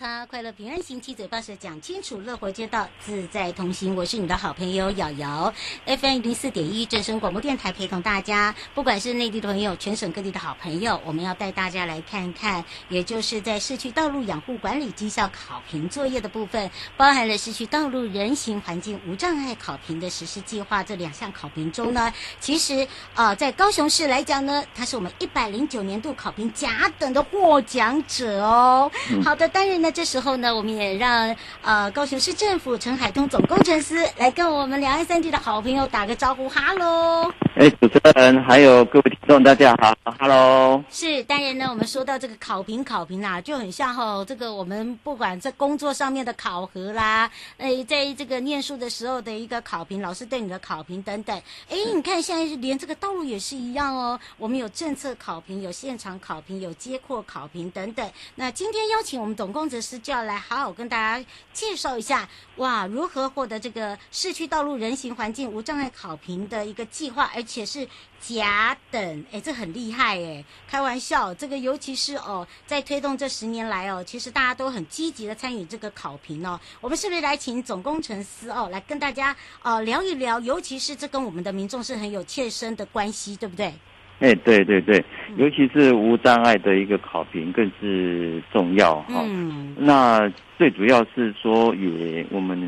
[0.00, 3.96] 他快乐平安行，七嘴八舌讲清楚，乐活街道自在同行。
[3.96, 5.52] 我是你的好朋友瑶瑶
[5.86, 8.54] ，FM 零四点一正声广播电台陪同大家。
[8.76, 28.88] 不管是内地的朋友，全省各地的好朋友，我们要带大家来看看，也就是在市区道路养护管理绩效考评作业的部分，包含了市区道路人行环境无障碍考评的实施计划这两项考评中呢，其实啊、呃，在高雄市来讲呢，它是我们一百零九年度考评甲等的获奖者哦。
[29.10, 29.87] 嗯、好的，当然。
[29.88, 37.32] 那这时候呢，我们也让呃高雄市政府陈海通总工程师来跟我们两岸三地的好朋友打个招呼，哈喽！
[37.56, 40.84] 哎，主持人还有各位听众，大家好，哈喽！
[40.90, 51.34] 是，当然呢，我们说到这个考评，考评啊，就很像哈，这个我们不管在工作上面的考核啦，哎，在这个念书的时候的一个考评，老师对你的考评等等，
[51.70, 58.06] 哎，你看现在连这个道路也是一样哦，我们有政策考评，有现场考评，有街廓考评等等。
[58.34, 67.88] 那今天邀请我们总工程师就要来好好跟大家介绍一下，哇，如何获得这个市区道路人行环境无障碍考评的一个计划，而且是
[68.20, 76.58] 甲等，哎，这很厉害哎，开玩笑，这个尤其是哦，在推动这十年来哦，其实大家都很积极的参与这个考评哦。
[76.80, 83.74] 我们是不是来请总工程师哦，来跟大家哦聊一聊，尤其是这跟我们的民众是很有切身的关系，对不对？
[84.20, 85.04] 哎，对对对，
[85.36, 89.22] 尤其是无障碍的一个考评更是重要哈。
[89.28, 92.58] 嗯，那最主要是说，也我们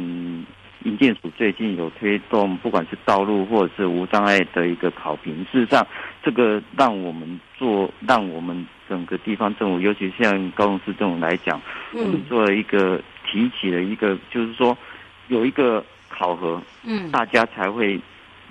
[0.84, 5.44] 营建署最近有推动，不管是道路或者是无障碍的一个考评。
[5.50, 5.84] 事实上，
[6.22, 11.60] 这个让我们做，让我们整个地方政府，尤其像高雄市政府来讲，
[11.92, 14.78] 我们做了一个提起了一个，就是说
[15.26, 18.00] 有一个考核，嗯，大家才会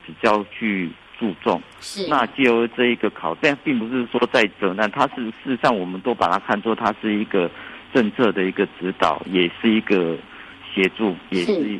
[0.05, 0.89] 比较去。
[1.19, 7.51] 注重是，那借由这一个考，但并不是说在责难，它是事实上我们都把它看作它是一个
[7.93, 10.17] 政策的一个指导，也是一个
[10.73, 11.53] 协助，也是。
[11.53, 11.79] 是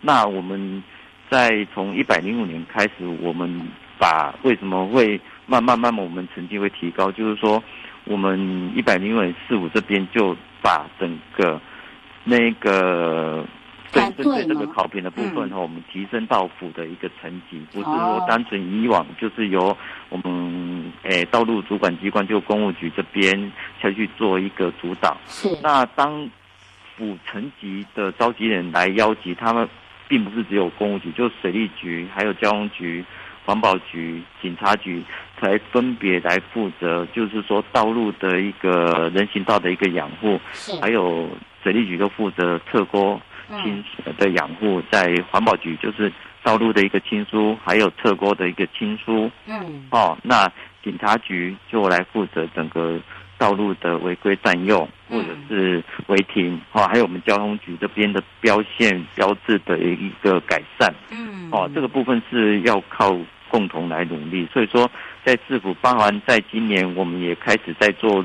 [0.00, 0.82] 那我们
[1.28, 3.60] 在从一百零五年开始，我们
[3.98, 7.62] 把为什么会慢慢慢慢我们成绩会提高，就是说
[8.04, 11.60] 我们一百零五年四五这边就把整个
[12.24, 13.44] 那个。
[13.92, 19.76] 对，针对这个考评的部分哈，我们提升到府的一个层级，不是说单纯以往就是由
[20.08, 25.16] 我们诶道路主管机关就公务局这边才去做一个主导。
[25.26, 25.48] 是。
[25.62, 26.28] 那当
[26.96, 29.68] 府层级的召集人来邀集，他们
[30.08, 33.04] 并不是只有公务局，就水利局、还有交通局、
[33.44, 35.02] 环保局、警察局，
[35.38, 40.40] 才分别来负责，就是说道路的一个人行道的一个养护，
[40.80, 41.28] 还有
[41.62, 43.20] 水利局都负责侧沟。
[43.48, 43.84] 清
[44.18, 46.12] 的养护，在环保局就是
[46.42, 49.30] 道路的一个清疏，还有侧沟的一个清疏。
[49.46, 50.50] 嗯，哦，那
[50.82, 52.98] 警察局就来负责整个
[53.38, 56.60] 道路的违规占用，或者是违停。
[56.72, 60.92] 哦，还有我们交通局这边的标线标志的一个改善。
[61.10, 63.16] 嗯，哦，这个部分是要靠
[63.48, 64.48] 共同来努力。
[64.52, 64.90] 所以说，
[65.24, 68.24] 在市府，包含在今年，我们也开始在做。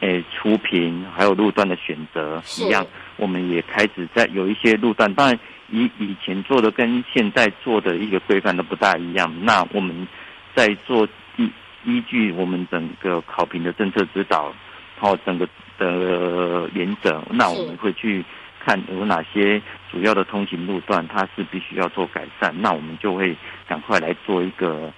[0.00, 2.86] 诶，初评还有路段的选择一样，
[3.16, 5.38] 我们也开始在有一些路段，当然
[5.70, 9.32] 以以前做的跟现在做的一个规范都不大一样。
[9.42, 10.06] 那我们
[10.54, 11.50] 在做依
[11.84, 14.52] 依据我们整个考评的政策指导，
[15.00, 15.48] 然后整个
[15.78, 18.24] 的原则，那我们会去
[18.64, 19.60] 看有哪些
[19.90, 23.36] 主要的通行路段，它是必须要做改善，那我们就会
[23.68, 24.92] 赶快来做一个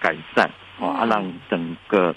[0.00, 2.14] 改善，哦，啊，让整个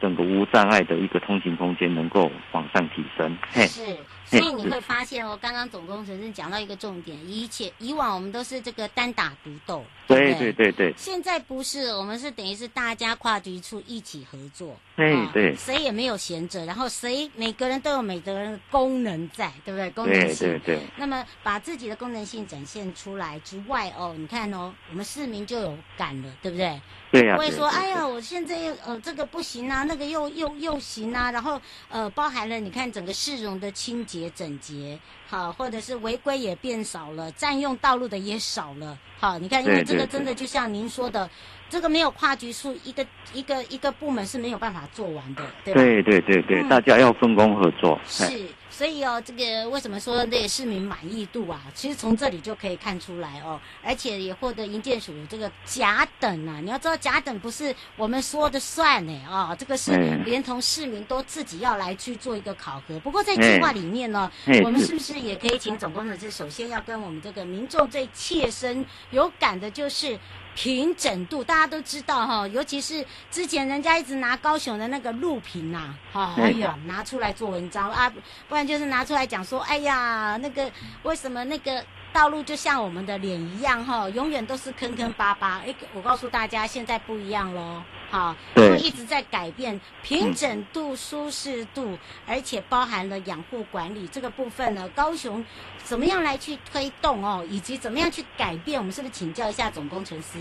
[0.00, 3.36] 整个无障碍的一个通行空间能够往上提升。
[3.50, 3.96] 嘿，是。
[4.28, 10.92] 所以你会发现哦，刚刚总工程师讲到一个重点，以前以往我们都是这个单打独斗，对对对对。
[10.96, 15.54] 现在不是，我们是等于是大家跨局处一起合作，对对。
[15.56, 19.90] 谁也没有闲着，然后谁每个人都有每个人的功能在，对不对？
[19.90, 20.48] 功能性。
[20.48, 20.80] 对对对。
[20.96, 26.80] 那么把自己的功能性展现出来之外哦，你看哦，我们市民就有感了，对不对？
[27.10, 27.34] 对呀。
[27.34, 34.28] 不会说，哎呀，我现在呃这个不行啊，那个又又又行啊，然后呃包含了你看整个市容的清洁。
[34.34, 41.28] 整洁，好，或者是违规也变少了，占用道路的也少了，好，你看，因为这个真的就像您说的，
[41.68, 45.80] 这个没有跨局处，一个一个一个部门是没有办法做完的，对吧？
[45.80, 48.46] 对对对对，嗯、大家要分工合作，是。
[48.78, 51.60] 所以哦，这个为什么说这个市民满意度啊？
[51.74, 56.60] 其实从这里就可以看出来哦，而且也获得营建署这个甲等啊。
[56.62, 59.90] 你要知道，甲等不是我们说的算呢啊、哦，这个是
[60.24, 63.00] 连同市民都自己要来去做一个考核。
[63.00, 64.30] 不过在计划里面呢，
[64.62, 70.16] 我们是不是也可以请总工程师首先要跟我们这个民众最切身有感的，就是。
[70.54, 78.12] 平整度，大家都知道哈，尤其是之前人家一直拿高雄的那个路平呐，哈，哎呀，拿出来做文章啊，
[78.48, 80.70] 不然就是拿出来讲说，哎呀，那个
[81.02, 81.82] 为什么那个
[82.12, 85.62] 道路就像我们的脸一样哈，永远都是坑坑巴巴。
[85.66, 87.82] 哎，我告诉大家，现在不一样喽。
[88.10, 94.88] 好，然后一直在改变平整度、舒适度，而且包含了养护管理这个部分呢。
[94.94, 95.44] 高雄
[95.82, 98.78] 怎么样来去推动哦，以及怎么样去改变？
[98.78, 100.38] 我们是不是请教一下总工程师？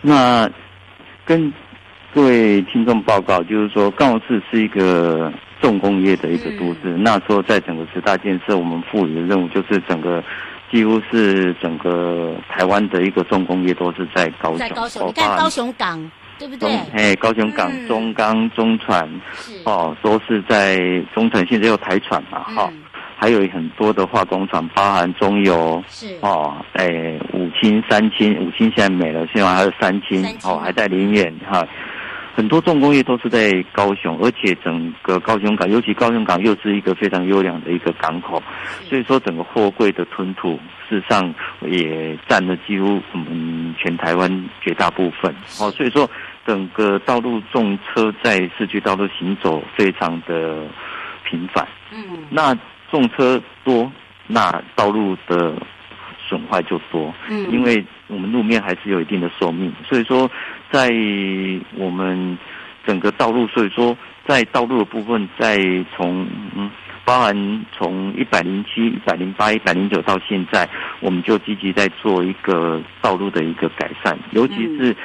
[0.00, 0.50] 那
[1.24, 1.52] 跟
[2.14, 6.78] 各位听众报告，就是说高雄市是一个重工业的一个都市。
[6.84, 10.22] 嗯、那时候在整个十大建设，我们赋予的任务就是整个
[10.70, 14.58] 几乎是整个台湾的一个重工业都是在高雄。
[14.58, 16.10] 在高雄，你看高雄港。
[16.38, 16.70] 对不对？
[16.94, 19.06] 哎，高雄港、嗯、中钢、中船，
[19.64, 20.78] 哦，都是在
[21.14, 22.72] 中船，现在有台船嘛，哈、嗯哦，
[23.14, 31.62] 还有很多的化工厂，包含中油，是哦，哎，五轻、三轻，五轻现在没了，现在还有三轻哦，还在林园哈。
[32.32, 38.42] 很多重工业都是在高雄，而且整个高雄港，尤其高雄港又是一个非常优良的一个港口，
[38.84, 45.34] 所以说整个货柜的吞吐，事实上也占了几乎我们全台湾绝大部分。
[45.60, 46.08] 哦，所以说
[46.46, 50.64] 整个道路重车在市区道路行走非常的
[51.24, 51.66] 频繁。
[51.92, 52.56] 嗯，那
[52.90, 53.90] 重车多，
[54.28, 55.54] 那道路的
[56.16, 57.12] 损坏就多。
[57.28, 60.30] 嗯，因为我们路面还是有一定的寿命，所以说。
[60.70, 60.88] 在
[61.76, 62.38] 我们
[62.86, 63.96] 整个道路，所以说
[64.26, 65.58] 在道路的部分，在
[65.94, 66.70] 从嗯，
[67.04, 70.68] 包含从一百零七、一百零八、一百零九到现在，
[71.00, 74.96] 我们就积极在做一个道路的一个改善，尤其是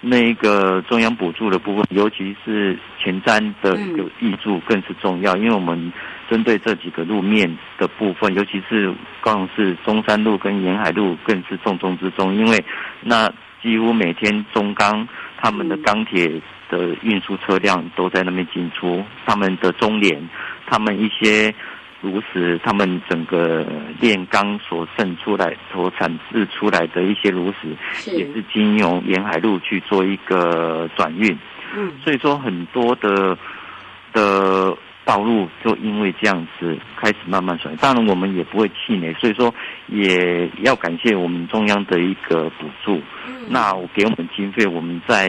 [0.00, 5.92] 那个中央补助的部分，尤其是前瞻的一个挹注更是重要，因为我们
[6.30, 12.64] 针对这几个路面的部分，尤其是高雄市中山路跟沿海路更是重中之重，因为
[13.02, 13.30] 那。
[13.62, 20.28] 几乎每天中钢他们的钢铁的运输车辆都在那边进出，他们的中联，
[20.66, 21.54] 他们一些
[22.00, 23.66] 炉石，他们整个
[24.00, 31.38] 炼钢所剩出来、所产制出来的一些炉石，也是经由沿海路去做一个转运。
[31.76, 33.36] 嗯，所以说很多的
[34.12, 34.76] 的。
[35.10, 39.52] 道路就因为这样子开始慢慢转，当然我们也不会气馁，所以说
[39.88, 43.02] 也要感谢我们中央的一个补助。
[43.48, 45.26] 那我给我们经费，我们在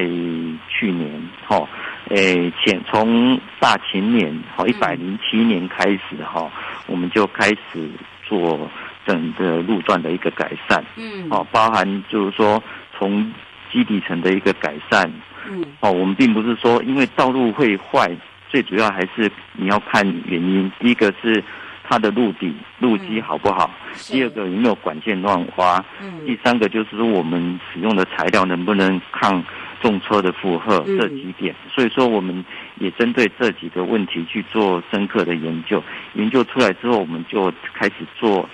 [0.69, 1.09] 去年
[1.47, 1.67] 哈，
[2.09, 6.47] 诶，前从大前年哈一百零七年开始哈，
[6.85, 7.89] 我们就开始
[8.23, 8.69] 做
[9.07, 10.85] 整个路段的一个改善。
[10.95, 12.61] 嗯，哦，包含就是说
[12.95, 13.33] 从
[13.71, 15.11] 基底层的一个改善。
[15.49, 18.15] 嗯，哦，我们并不是说因为道路会坏。
[18.51, 21.41] 最主要还是你要看原因，第一个是
[21.85, 29.41] 它的路底路基好不好，嗯、第二个有没有管线乱花，嗯、第三个就是说我们使用的材料能不能抗
[29.81, 31.55] 重车的负荷，嗯、这几点。
[31.73, 32.43] 所以说我们
[32.77, 35.81] 也针对这几个问题去做深刻的研究，
[36.15, 38.49] 研究出来之后，我们就开始做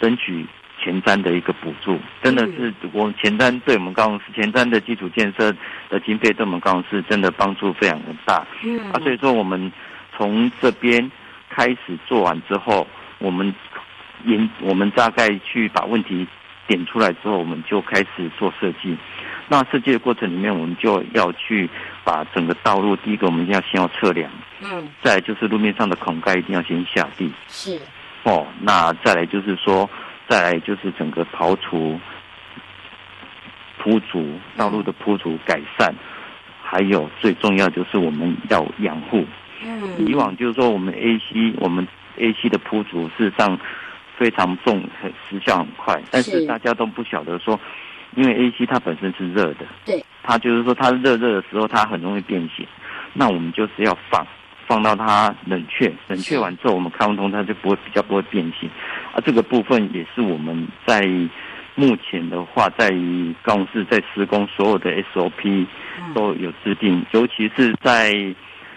[0.00, 0.44] 争取。
[0.82, 5.54] 前瞻的一个补助，真的是我们前瞻对我们高雄市前瞻的基础建设
[5.88, 8.46] 的经费，对我们高雄市真的帮助非常的大。
[8.64, 9.72] 嗯，啊，所以说我们
[10.16, 11.10] 从这边
[11.48, 12.86] 开始做完之后，
[13.18, 13.54] 我们
[14.24, 16.26] 研我们大概去把问题
[16.66, 18.96] 点出来之后，我们就开始做设计。
[19.48, 21.68] 那设计的过程里面，我们就要去
[22.04, 24.30] 把整个道路，第一个我们一定要先要测量，
[24.62, 27.80] 嗯，再来就是路面上的孔盖一定要先下地，是。
[28.24, 29.88] 哦，那再来就是说，
[30.28, 31.98] 再来就是整个刨除、
[33.78, 35.94] 铺筑道路的铺筑改善，
[36.62, 39.24] 还有最重要就是我们要养护。
[39.64, 43.58] 嗯，以往就是说我们 AC 我们 AC 的铺筑事实上
[44.16, 47.58] 非常重，很时效很快，但是大家都不晓得说，
[48.14, 52.66] 因为 AC 它本身是热的，对，它就是说它热热的时候它很容易变形，
[53.14, 54.26] 那我们就是要放。
[54.68, 58.68] 放到它冷却，冷却完之后，我们开完通它就不会比较不会变形，
[59.14, 61.08] 啊，这个部分也是我们在
[61.74, 62.90] 目前的话，在
[63.42, 65.66] 高雄市在施工所有的 SOP
[66.14, 68.14] 都有制定，尤其是在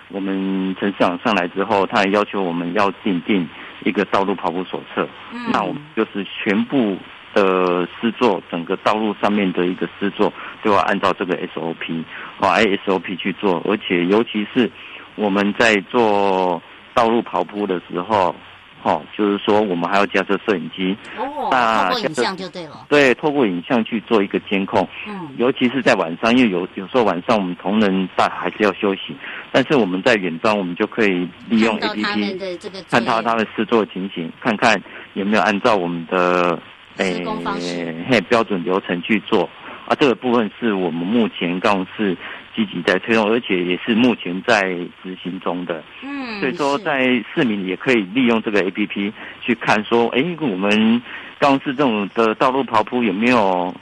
[0.07, 3.45] 我们陈市长上来之后，他也要求我们要订定
[3.83, 5.05] 一个道路跑步手册，
[5.51, 6.97] 那我们就是全部
[7.33, 10.31] 的施作，整个道路上面的一个施作
[10.63, 12.03] 都要按照这个 SOP
[12.39, 12.47] 或
[12.85, 14.71] SOP 去做，而且尤其是。
[15.15, 16.61] 我们在做
[16.93, 18.35] 道路刨铺的时候，
[18.83, 22.85] 哦，就是说我们还要加设摄影机，哦，透过影像就对了。
[22.89, 24.87] 对，透过影像去做一个监控。
[25.07, 29.15] 嗯，尤其是在晚上，因为有有时候晚上我们同仁大还是要休息，
[29.51, 34.81] 但是我们在远端，我们就可以利用 APP 看到他们施作情形，看看
[35.13, 36.57] 有没有按照我们的
[36.97, 37.23] 诶
[38.09, 39.47] 嘿标准流程去做。
[39.87, 42.17] 啊，这个部分是我们目前高雄市
[42.55, 44.61] 积极在推动，而且也是目前在
[45.03, 45.83] 执行中的。
[46.03, 51.01] 嗯，所以说在市民也可以利用这个 APP 去看，说，哎，我们
[51.39, 53.73] 高雄市这种的道路跑铺有没有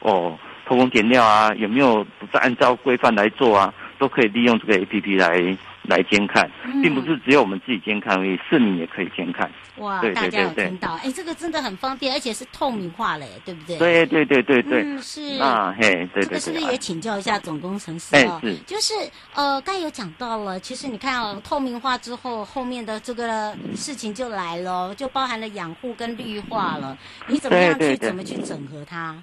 [0.00, 1.52] 哦偷工减料啊？
[1.56, 3.72] 有没有不是按照规范来做啊？
[3.98, 5.56] 都可以利用这个 APP 来。
[5.88, 6.50] 来监看，
[6.82, 9.50] 并不是只有我们自己监看而已，市民也可以监看。
[9.76, 10.94] 哇，对对对对，大家有听到？
[11.02, 13.76] 哎，这个真的很方便，而且是透明化嘞，对不对？
[13.78, 16.24] 对对对对对，嗯，是啊，嘿，对对对。
[16.24, 18.38] 这个是不是也请教一下总工程师哦？
[18.42, 18.94] 是，就是
[19.34, 26.96] 呃，刚有讲到了，其实你看哦，透明化之后，后面的这个事情就来了，就包含了养护跟绿化了。
[27.26, 29.14] 你怎么样去怎么去整合它？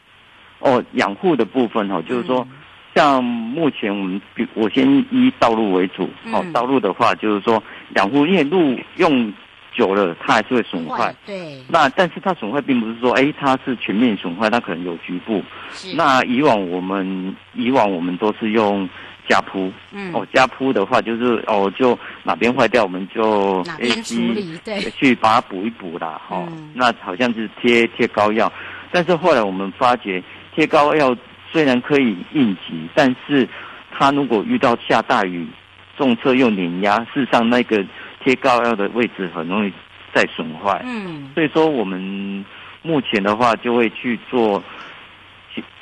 [0.60, 2.48] 哦，养护的部分哦，就是说。
[2.96, 4.22] 像目前我们，
[4.54, 6.04] 我先以道路为主。
[6.32, 7.62] 哦、嗯，道路的话就是说
[7.96, 9.34] 养护，因为路用
[9.74, 11.16] 久了它还是会损坏。
[11.26, 11.60] 对。
[11.68, 15.42] 那但是它损坏并不是说，哎，它是全面损坏，它可能有局部。
[15.72, 15.96] 是。
[15.96, 18.88] 那以往我们以往我们都是用
[19.28, 19.74] 加铺。
[19.92, 20.14] 嗯。
[20.14, 26.22] 哦，加铺的话就是哦，就哪边坏掉我们就哪边处理，对，去把它补一补啦。
[26.30, 26.70] 哦、嗯。
[26.76, 28.54] 那好像是贴贴膏药，
[28.92, 30.24] 但是后来我们发觉
[30.54, 31.16] 贴膏药。
[31.54, 33.48] 虽然可以应急，但是
[33.92, 35.48] 它如果遇到下大雨，
[35.96, 37.86] 重车又碾压，事实上那个
[38.24, 39.72] 贴膏药的位置很容易
[40.12, 40.82] 再损坏。
[40.84, 42.44] 嗯，所以说我们
[42.82, 44.64] 目前的话就会去做，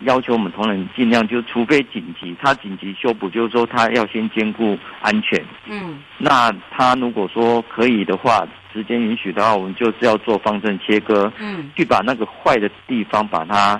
[0.01, 5.41] 要求我们同仁尽量就除非紧急，他紧急修补，就是说他要先兼顾安全。
[5.69, 11.31] 嗯，那他如果说可以的话，时间允许的话，我们就是要做方正切割。
[11.39, 13.79] 嗯，去把那个坏的地方把它。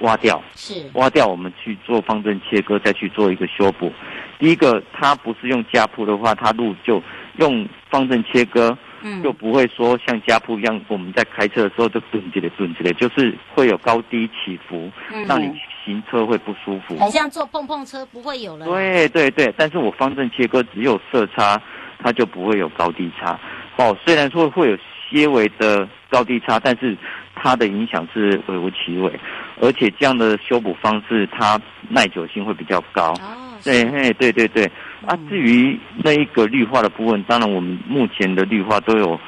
[0.00, 3.92] 挖掉是挖掉，我们去做方正切割，再去做一个修补。
[4.38, 7.02] 第一个，它不是用加铺的话，它路就
[7.38, 15.50] 用方正切割，嗯，就不会说像加铺一样，我们在开车的时候就顿起来顿起来，就是会有高低起伏，嗯，让你
[15.84, 16.98] 行车会不舒服。
[16.98, 18.66] 很像坐碰碰车，不会有了。
[18.66, 21.58] 对对对，但是我方正切割只有色差，
[21.98, 23.40] 它就不会有高低差。
[23.76, 24.78] 哦，虽然说会有
[25.10, 26.94] 些微的高低差，但是
[27.34, 29.10] 它的影响是微乎其微。
[29.60, 33.12] 而且这样的修补方式，它耐久性会比较高。
[33.14, 34.64] 哦，对，嘿，对对对。
[35.02, 39.18] 嗯、啊，至于那一个绿化的部分，当然我们目前的绿化都有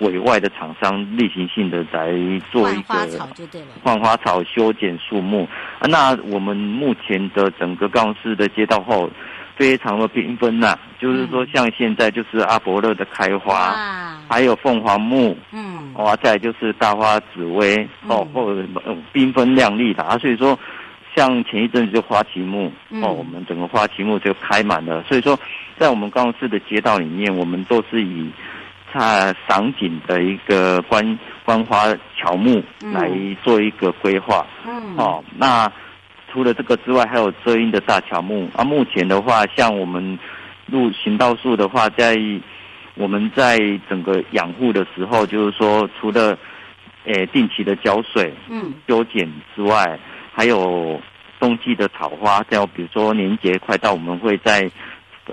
[0.00, 2.12] 委外的厂商例行性的来
[2.50, 5.48] 做一个换花草就对了，换花草、修剪树木。
[5.78, 9.10] 啊，那我们目前的整个高雄市的街道后。
[9.58, 18.64] 非常的缤纷呐，就是说像现在就是阿伯勒的开花，嗯、还有凤凰木，嗯，哇，再就是大花紫薇，嗯、哦，或者
[19.12, 20.56] 缤纷亮丽的啊，所以说
[21.16, 25.36] 像前一阵子就花旗木，嗯、哦，我们整个花旗木就开满了，所以说
[25.76, 28.30] 在我们高雄市的街道里面，我们都是以
[28.92, 31.86] 它赏景的一个观观花
[32.16, 32.62] 乔木
[32.94, 33.10] 来
[33.42, 35.68] 做一个规划，嗯，哦，那。
[36.30, 38.48] 除了这个之外，还有遮阴的大乔木。
[38.54, 40.18] 啊，目前的话，像我们
[40.66, 42.16] 路行道树的话，在
[42.94, 43.58] 我们在
[43.88, 46.38] 整个养护的时候，就是说，除了
[47.04, 49.98] 诶定期的浇水、嗯修剪之外，
[50.32, 51.00] 还有
[51.40, 54.70] 冬季的草花，像比如说年节快到，我们会在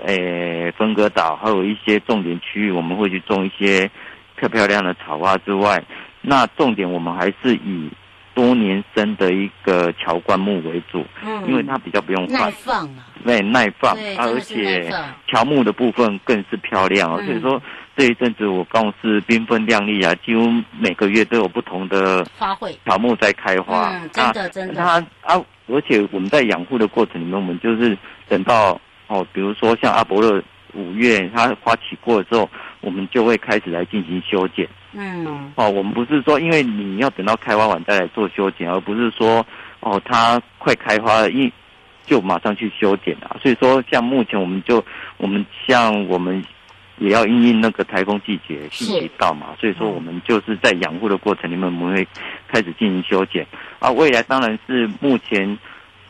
[0.04, 3.90] 诶分割岛，还有一些重点区域，我们会去种一些
[4.36, 5.82] 漂漂亮的草花之外，
[6.22, 7.90] 那重点我们还是以。
[8.36, 14.92] 多年生的一个乔灌木为主，嗯，因为它比较不用耐放啊，对，耐放，而且
[15.26, 17.60] 乔木的部分更是漂亮，所以说
[17.96, 23.90] 这一阵子我办公室缤纷亮丽啊，几乎每个月都有不同的花卉乔木在开花。
[23.94, 24.74] 嗯，真的真的。
[24.74, 27.96] 它啊，而且我们在养护的过程里面，我们就是
[28.28, 30.42] 等到哦，比如说像阿伯勒
[30.74, 32.46] 五月它花期过了之后，
[32.82, 34.68] 我们就会开始来进行修剪。
[34.96, 35.52] 嗯。
[35.54, 39.46] 哦，我们不是说因为你要等到开花完再来做修剪，而不是说
[39.80, 41.52] 哦它快开花了一
[42.04, 43.36] 就马上去修剪啊。
[43.42, 44.84] 所以说，像目前我们就
[45.16, 46.42] 我们像我们。
[46.98, 52.08] 也要因应那个台风季节信息到嘛，所以说我们就是在养护的过程里面，我们会
[52.48, 53.46] 开始进行修剪。
[53.78, 55.58] 啊，未来当然是目前，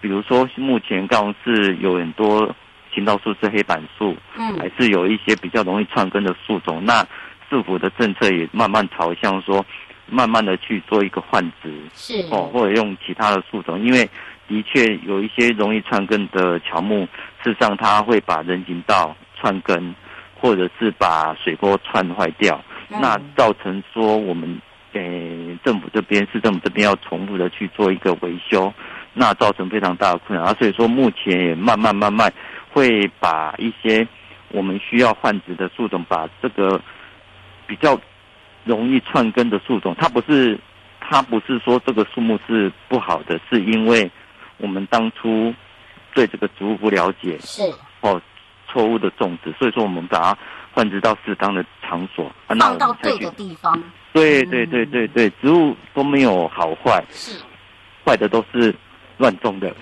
[0.00, 2.54] 比如说目前高雄市有很多
[2.94, 6.80] 行道树是黑板树，嗯，还是有一些比较容易串根的树种。
[6.84, 7.04] 那
[7.48, 9.64] 市府的政策也慢慢朝向说，
[10.08, 14.08] 慢慢的去做一个换植，是哦，或者用其他的树种，因为
[14.48, 17.06] 的确有一些容易串根的乔木，
[17.42, 19.94] 事实上它会把人行道串根。
[20.38, 24.60] 或者是把水沟串坏掉，嗯，那造成说我们
[24.92, 28.72] 给政府这边市政府这边要重复的去做一个维修，
[29.14, 30.44] 那造成非常大的困扰。
[30.44, 32.30] 啊，所以说目前也慢慢慢慢
[32.70, 34.06] 会把一些
[34.52, 36.78] 我们需要换植的树种，把这个
[37.66, 37.98] 比较
[38.64, 40.58] 容易串根的树种，它不是
[41.00, 44.10] 它不是说这个树木是不好的，是因为
[44.58, 45.54] 我们当初
[46.14, 47.62] 对这个植物不了解，是
[48.00, 48.20] 哦。
[48.68, 50.38] 错误的种植，所以说我们把它
[50.74, 53.80] 换植到适当的场所，放到对的地方。
[54.12, 57.40] 对对对对对，植物都没有好坏，是
[58.04, 58.74] 坏的都是
[59.18, 59.74] 乱种的。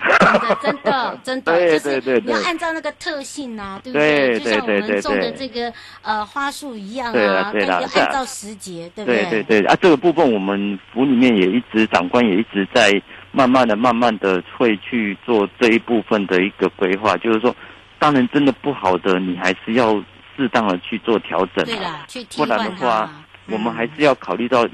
[0.61, 4.39] 真的真的 真的，对对对，你要按照那个特性啊，对不对？
[4.39, 9.23] 就像我们种的这个呃花树一样啊，对要按照时节，对不对？
[9.25, 12.91] 对对对啊，这个部分我们府里面也一直长官也一直在
[13.31, 17.55] 慢慢的、慢慢的会去做这一部分的一个规划，就是说。
[17.97, 19.95] 当然，真的不好的，你还是要
[20.35, 21.65] 适当的去做调整。
[21.65, 23.09] 对啦，去不然的话，
[23.47, 24.67] 我们还是要考虑到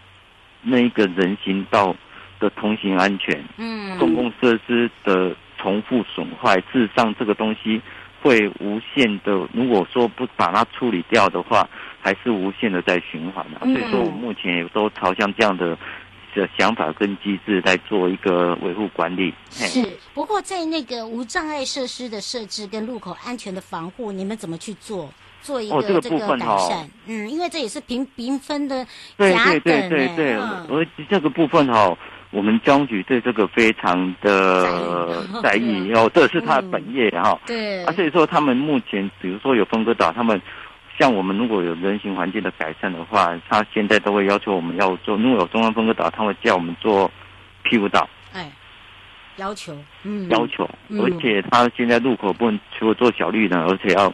[0.63, 1.96] 那一个人行道
[2.41, 3.41] 的通行安全。
[3.55, 3.98] 嗯。
[3.98, 7.81] 公共设施的重复损坏，事实上这个东西
[8.21, 9.48] 会无限的。
[9.53, 11.69] 如果说不把它处理掉的话，
[12.01, 13.60] 还是无限的在循环的。
[13.60, 15.77] 所以说，我目前也都朝向这样的。
[16.34, 19.34] 的想法跟机制来做一个维护管理。
[19.49, 25.13] 是，不过在那个无障碍设施的设置跟路口安全的防护，你们怎么去做？
[25.41, 26.89] 做一个这个改善？
[27.06, 28.88] 嗯，因为这也是评评分的。
[29.17, 31.97] 对对对对对，而这个部分哈，
[32.32, 37.39] 我们交通局对这个非常的在意哦，这是他的本业哈。
[37.46, 37.84] 对。
[37.86, 40.41] 啊，所以说他们目前，比如说有分割岛，他们。
[41.00, 45.17] 像我们如果有人行环境的改善的话，他现在都会要求我们要做。
[45.17, 47.10] 如果有中央分割岛，他会叫我们做
[47.63, 48.08] 庇护岛。
[48.34, 48.52] 哎，
[49.38, 50.70] 要求，嗯，要求。
[50.89, 54.13] 而且他现在路口不能除了做小绿灯，而且要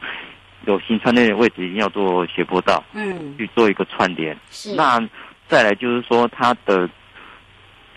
[0.66, 4.38] 有行车内的位置一定要做斜坡道，嗯，去做一个串联。
[4.50, 4.74] 是。
[4.76, 4.98] 那
[5.50, 6.88] 再来就是说，它的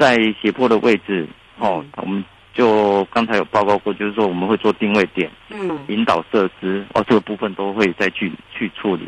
[0.00, 2.24] 在斜坡的位置，哦，我们。
[2.52, 9.06] 就刚才有报告过，就是说我们会做定位点，嗯，引导设施哦，这个部分都会再去去处理。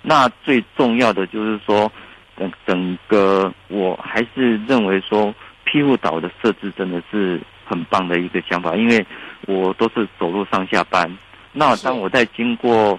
[0.00, 1.90] 那最重要的就是说，
[2.38, 9.04] 整整个我还是认为说，庇护岛的设置真的是很棒的一个想法，因为
[9.46, 11.18] 我都是走路上下班。
[11.52, 12.98] 那当我在经过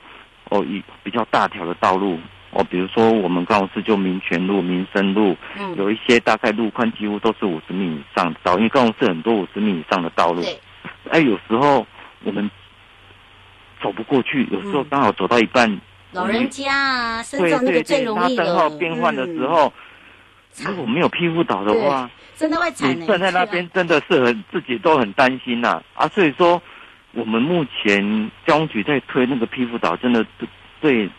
[0.50, 2.20] 哦一比较大条的道路。
[2.56, 10.42] 哦，比如说我们高雄市就民权路、民生路，嗯，有一些大概路宽几乎都是五十米以上的道，因为高雄市很多五十米以上的道路，
[11.10, 11.86] 哎，有时候
[12.24, 12.50] 我们
[13.84, 15.82] 走不过去，有时候刚好走到一半，嗯、
[16.14, 19.74] 老人家啊，身上那个最容易的，灯号变换的时候，
[20.60, 22.98] 嗯、如果没有庇护岛的话，真的会惨。
[22.98, 26.62] 你站在那边真的是很自己都很担心呐啊，啊，所以说
[27.12, 30.26] 我们目前交通局在推那个庇护岛，真的
[30.80, 31.10] 对。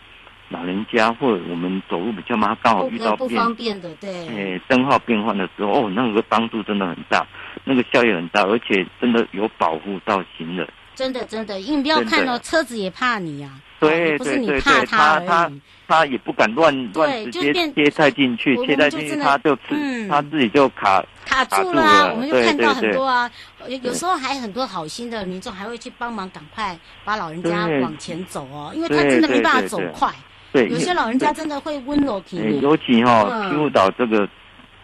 [0.49, 7.25] 老人家或者我们走路比较慢，刚好遇到不方便的，对，哎，灯号变换的时候，哦，那个帮助真的很大，
[7.65, 10.67] 那个效益很大，而且真的有保护到行人。
[10.95, 15.51] 真的真的，因为你不要看到车子也怕你呀，对对对对，他他
[15.87, 22.11] 他也不敢乱乱直接切菜进去，切菜进去他就吃，他自己就卡卡住了。
[22.13, 23.29] 我们就看到很多啊，
[23.67, 30.11] 有有时候还很多好心的民众还会去帮忙，赶快把老人家往前走哦，因为他真的没办法走快。
[30.57, 32.57] 对，有些老人家真的会温柔体贴。
[32.59, 34.27] 尤其哈，庇护岛这个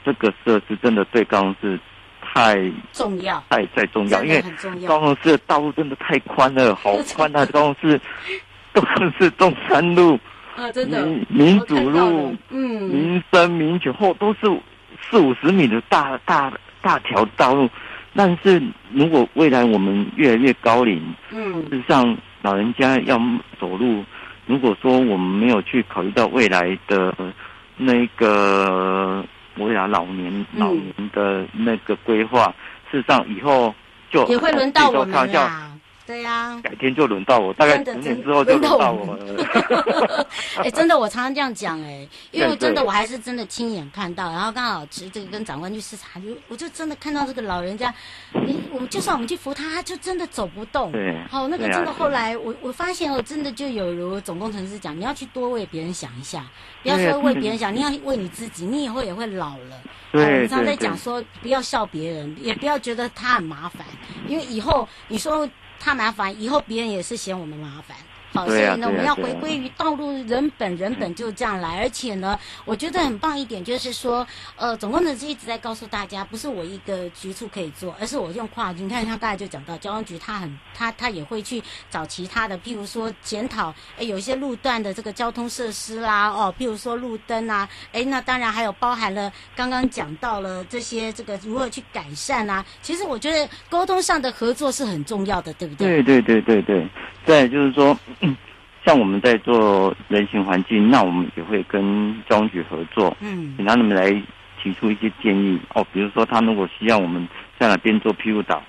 [0.06, 1.80] 这个设施真的对高雄市
[2.22, 4.44] 太重要，太太重要，因为
[4.88, 7.44] 高雄市的道路真的太宽了，好 宽啊！
[7.48, 8.02] 高雄市，
[8.72, 10.20] 高雄市中山路
[10.56, 14.40] 啊，真的民民主路，嗯，民生民权后都是
[15.02, 17.68] 四五十米的大大大条道路，
[18.14, 23.20] 但是如果未来我们越来越高龄，嗯，事实上老人家要
[23.60, 24.04] 走路。
[24.46, 27.14] 如果说我们没有去考虑到未来的
[27.78, 29.24] 那个
[29.58, 32.54] 我讲老年、嗯、老年的那个规划，
[32.92, 33.74] 事实上以后
[34.10, 35.73] 就也会轮到我们啦。
[36.06, 40.28] 对呀、啊，改天就轮到我，大概十年之后就轮到我了。
[40.58, 47.94] 哎，真的，我常常这样讲哎，因为真的我还是真的亲眼看到，然后刚好这个跟长官去视察，就我就真的看到这个老人家，
[48.34, 50.92] 你我们就算我们去扶他，他就真的走不动。
[50.92, 56.46] 对，好，那个真的后来我我发现哦，真的就有如总工程师讲，你要去多为别人想一下，
[56.82, 59.82] 不要说为别人想，你要为你自己，你以后也会老了。
[60.12, 63.88] 对，我们常常在讲说，不要笑别人，也不要觉得他很麻烦，
[64.28, 65.50] 因为以后你说。
[65.84, 67.98] 怕麻烦，以后别人也是嫌我们麻烦。
[68.34, 71.80] 好，所以呢，我们要回归于道路人本，人本就这样来。
[71.82, 78.82] 而且呢，我觉得很棒一点就是说，呃，总工程师一直在告诉大家，不是我一个局处可以做，而是我用跨局。
[78.82, 92.66] 你看，他刚才就讲到交通局，他很他他也会去找其他的，譬如说检讨，哎，有一些路段的这个交通设施啦，哦，譬如说路灯啊，哎，那当然还有包含了刚刚讲到了这些这个如何去改善啊。
[92.82, 96.02] 其实我觉得沟通上的合作是很重要的，对不对？
[96.02, 96.90] 对对对对对，
[97.26, 97.96] 对，就是说。
[98.86, 104.12] 像我们在做人行环境，那我们也会跟交通局合作，嗯，请他们来
[104.62, 105.86] 提出一些建议哦。
[105.94, 107.26] 比如说，他如果需要我们
[107.58, 108.62] 在哪边做庇护岛，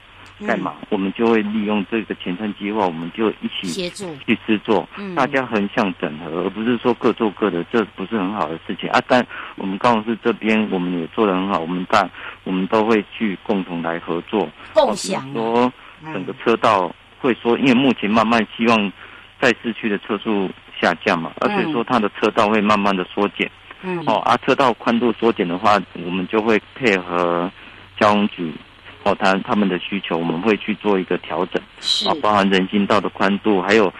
[0.47, 9.03] 干嘛，嗯，我们就会利用这个前瞻计划，我们就一起协助去制作，嗯，大家横向整合，而不是说各做各的，这不是很好的事情啊。
[9.09, 12.09] 但我们高雄市这边，我们也做得很好，我们大
[12.45, 15.73] 我们都会去共同来合作，共享，说
[16.13, 18.93] 整个车道会说，因为目前慢慢希望。
[19.41, 23.51] 在市区的车速下降嘛，而且说它的车道会慢慢的缩减，
[23.83, 27.51] 嗯，哦，啊，车道宽度缩减的话，我们就会配合
[27.99, 28.53] 交通局，
[29.03, 33.93] 哦，他他们的需求，我们会去做一个调整，是，啊，包含人行道的宽度，还有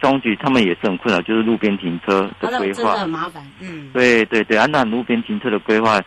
[0.00, 6.00] 交通局他们也是很困扰，就是路边停车的规划，很麻烦，嗯，对对对，啊，那路边停车的规划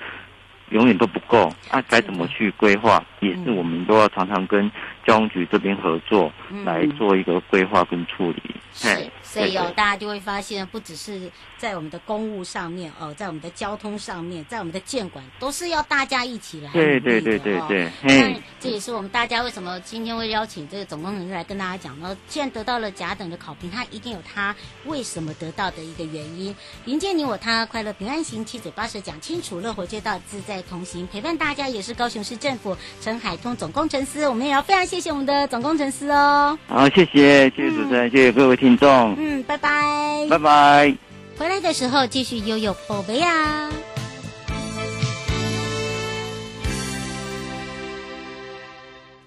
[0.70, 4.72] 永远都不够，啊，该怎么去规划，也是我们都要常常跟。
[5.06, 6.34] 交通局这边合作
[6.66, 16.72] 来做一个规划跟处理，嗯、是，所以哦，大家就会发现，不只是在我们的公务上面哦，在我们的交通上面，在我们的建管，都是要大家一起来。
[16.72, 17.88] 对对对对对。
[18.02, 22.18] 那这也是我们大家为什么今天会邀请这个总工程师来跟大家讲呢？
[22.28, 26.56] 既然得到了甲等的考评，他一定有他为什么得到的一个原因。
[26.86, 32.76] 迎接你我他，快乐平安行，七嘴八舌讲清楚，乐活街道自在同行，陪伴大家也是高雄市政府
[33.16, 34.96] 陈海通总工程师，我们也要非常谢。
[34.98, 36.60] 谢谢我们的总工程师哦。
[36.68, 39.16] 好，谢谢，谢谢主持人，嗯、谢谢各位听众。
[39.18, 40.98] 嗯，拜拜，拜拜。
[41.38, 43.70] 回来的时候继续悠悠宝贝啊，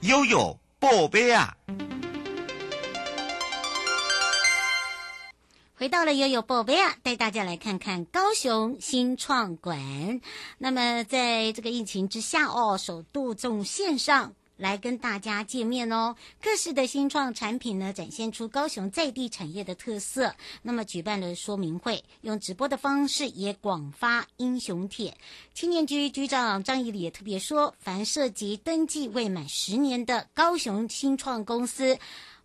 [0.03, 1.55] 悠悠宝贝呀。
[5.79, 10.21] 回到了悠悠宝贝啊，带大家来看看高雄新创馆。
[10.59, 14.35] 那么在这个疫情之下哦，首度从线上。
[14.57, 20.35] 来跟大家见面哦，各式的新创产品呢，展现出高雄在地产业的特色。
[20.63, 25.17] 那么举办了说明会，用直播的方式也广发英雄帖。
[25.55, 31.97] 青年局局长张义礼也特别说，凡涉及登记未满十年的高雄新创公司，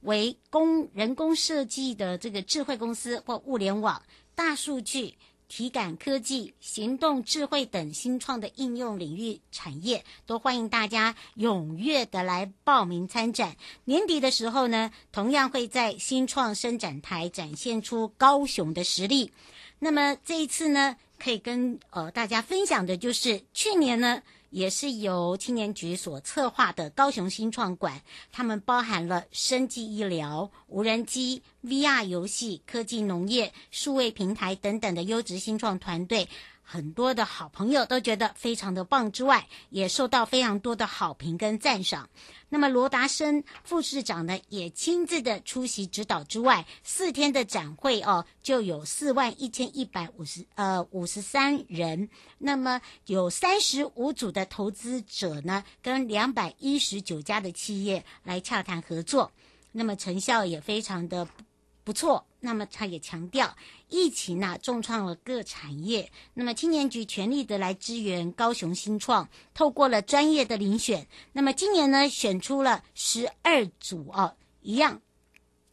[0.03, 4.01] 为工人工设计的这个智慧公司或物联网、
[4.35, 5.15] 大数据。
[5.49, 13.55] 体感科技、行动智慧等新创的应用领域产业，都欢迎大家踊跃的来报名参展。
[13.83, 19.31] 年底的时候呢，同样会在新创伸展台展现出高雄的实力。
[19.77, 24.23] 那么这一次呢，可以跟呃大家分享的就是去年呢。
[24.53, 27.99] 也是由青年局所策划的高雄新创馆，
[28.31, 36.29] 他们包含了生技医疗、无人机、VR 游戏、科技农业、数位平台等等的优质新创团队。
[36.73, 42.09] 很多的好朋友都觉得非常的棒，之外也受到非常多的好评跟赞赏。
[42.49, 52.09] 那么罗达生副市长呢，也亲自的出席指导之外，四天的展会哦，就有四万一千一百五十呃五十三人，
[52.39, 59.31] 那么有三十五组的投资者呢，跟两百一十九家的企业来洽谈合作，
[59.71, 61.27] 那么成效也非常的
[61.83, 62.25] 不错。
[62.39, 63.55] 那么他也强调，
[63.87, 75.01] 疫情呢、重创了各产业，那么青年局全力的来支援高雄新创，透过了专业的遴选，那么今年呢选出了十二组哦，一样，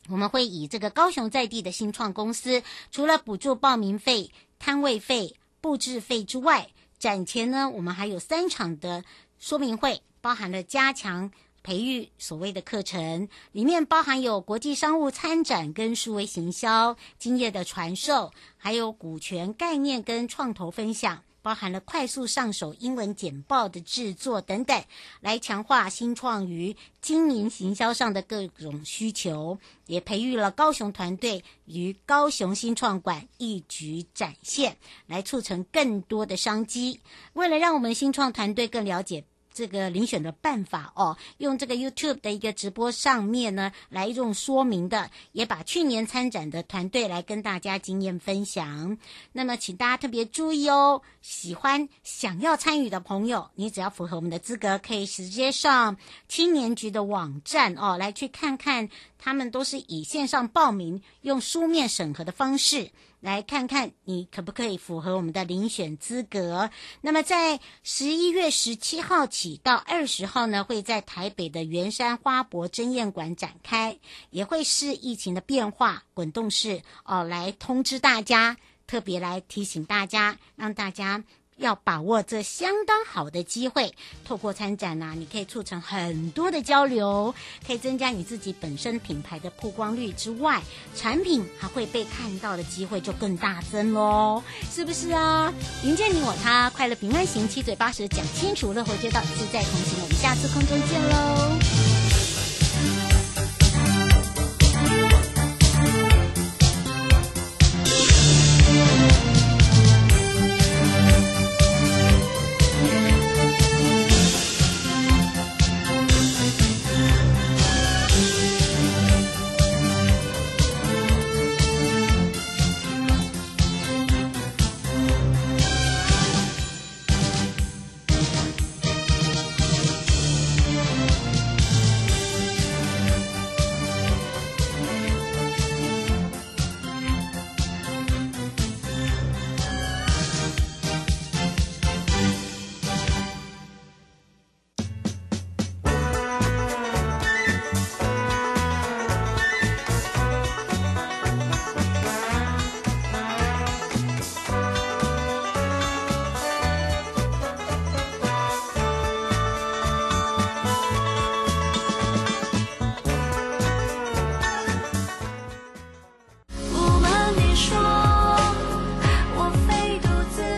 [0.09, 6.71] 我们会以这个高雄在地的新创公司，除了补助报名费、摊位费、布置费之外，
[7.01, 9.05] 展前呢我们还有三场的
[9.41, 11.33] 说明会，包含了加强。
[11.63, 21.23] 培育所谓的课程，里面包含有国际商务参展跟数位行销经验的传授，还有股权概念跟创投分享。
[21.43, 24.85] 包含了快速上手英文简报的制作等等，
[25.23, 37.01] 来强化新创于经营行销上的各种需求，也培育了高雄团队与高雄新创馆一举展现，来促成更多的商机。
[37.33, 39.25] 为了让我们新创团队更了解。
[39.53, 48.97] 这个遴选的办法哦，用这个 YouTube 的一个直播上面呢，来用说明的，也把去年参展的团队来跟大家经验分享。
[49.33, 55.97] 那么，请大家特别注意哦，喜欢想要参与的朋友，你只要符合我们的资格，可以直接上
[56.29, 62.91] 青年局的网站哦，来去看看，他们都是以线上报名，用书面审核的方式。
[63.21, 66.71] 来看看你可不可以符合我们的遴选资格。
[67.01, 73.99] 那么在十一月十七号起到二十号呢，会在台北的圆山花博争艳馆展开，
[74.31, 78.57] 也会视疫情的变化滚动式哦来通知大家，
[78.87, 81.23] 特别来提醒大家，让大家。
[81.61, 83.95] 要把握这相当好的机会，
[84.25, 87.35] 透过参展呐、啊，你可以促成很多的交流，
[87.67, 90.63] 可以增加你自己本身品牌的曝光率之外，
[90.97, 94.43] 产品还会被看到的机会就更大增喽，
[94.73, 95.53] 是不是啊？
[95.85, 101.90] 迎接你我他，快乐平安行，七嘴八舌讲清楚，乐活街道自在同行，我们下次空中见喽。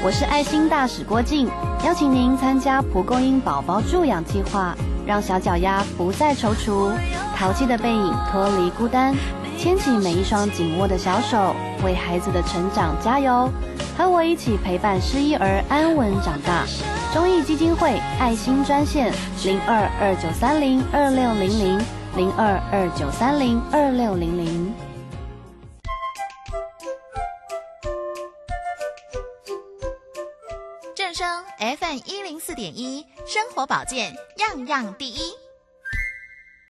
[0.05, 1.49] 我是爱心大使郭静
[1.85, 6.91] 邀请您参加蒲公英宝宝助养计划，让小脚丫不再踌躇，
[7.37, 9.15] 淘气的背影脱离孤单，
[9.57, 13.49] 牵起每一双紧握的小手，为孩子的成长加油。
[13.97, 16.65] 和我一起陪伴失依儿安稳长大。
[17.15, 19.13] 中义基金会爱心专线
[19.45, 21.79] 零二二九三零二六零零
[22.17, 24.75] 零二二九三零二六零零。
[31.99, 35.42] 一零四点一，生活保健样样第一。